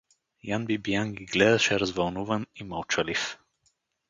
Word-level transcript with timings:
Ян 0.43 0.65
Бибиян 0.65 1.13
ги 1.13 1.25
гледаше 1.25 1.79
развълнуван 1.79 2.45
и 2.55 2.63
мълчалив. 2.63 3.37